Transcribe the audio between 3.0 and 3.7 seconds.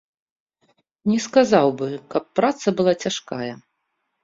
цяжкая.